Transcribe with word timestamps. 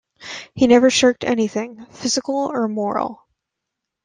He 0.55 0.65
never 0.65 0.89
shirked 0.89 1.23
anything, 1.23 1.85
physical 1.91 2.33
or 2.35 2.67
moral. 2.67 3.27